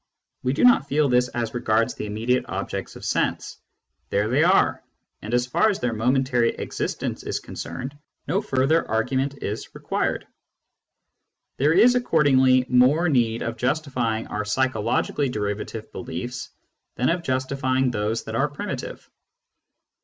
[0.41, 3.57] We do not feel this as regards the immediate objects of sense:
[4.09, 4.83] there they are,
[5.21, 7.95] and as far as their momentary existence is concerned,
[8.27, 10.25] no further argument is required.
[11.57, 16.49] There is accordingly more need of justifying our psychologically derivative beliefs
[16.95, 19.07] than of justifying those that are primitive.